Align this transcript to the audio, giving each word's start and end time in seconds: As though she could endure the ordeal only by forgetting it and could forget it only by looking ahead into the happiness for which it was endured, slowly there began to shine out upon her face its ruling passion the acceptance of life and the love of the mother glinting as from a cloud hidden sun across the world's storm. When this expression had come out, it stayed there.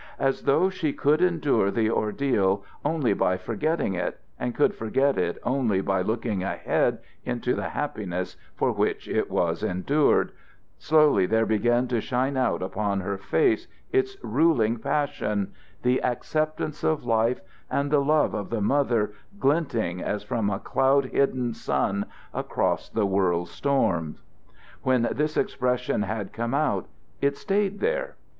As 0.17 0.41
though 0.45 0.71
she 0.71 0.93
could 0.93 1.21
endure 1.21 1.69
the 1.69 1.91
ordeal 1.91 2.63
only 2.83 3.13
by 3.13 3.37
forgetting 3.37 3.93
it 3.93 4.19
and 4.39 4.55
could 4.55 4.73
forget 4.73 5.15
it 5.15 5.37
only 5.43 5.79
by 5.79 6.01
looking 6.01 6.41
ahead 6.41 6.97
into 7.23 7.53
the 7.53 7.69
happiness 7.69 8.35
for 8.55 8.71
which 8.71 9.07
it 9.07 9.29
was 9.29 9.61
endured, 9.61 10.31
slowly 10.79 11.27
there 11.27 11.45
began 11.45 11.87
to 11.89 12.01
shine 12.01 12.35
out 12.35 12.63
upon 12.63 13.01
her 13.01 13.15
face 13.19 13.67
its 13.91 14.17
ruling 14.23 14.77
passion 14.79 15.53
the 15.83 16.01
acceptance 16.01 16.83
of 16.83 17.05
life 17.05 17.39
and 17.69 17.91
the 17.91 18.01
love 18.03 18.33
of 18.33 18.49
the 18.49 18.59
mother 18.59 19.13
glinting 19.39 20.01
as 20.01 20.23
from 20.23 20.49
a 20.49 20.57
cloud 20.57 21.05
hidden 21.11 21.53
sun 21.53 22.07
across 22.33 22.89
the 22.89 23.05
world's 23.05 23.51
storm. 23.51 24.15
When 24.81 25.09
this 25.11 25.37
expression 25.37 26.01
had 26.01 26.33
come 26.33 26.55
out, 26.55 26.87
it 27.21 27.37
stayed 27.37 27.81
there. 27.81 28.15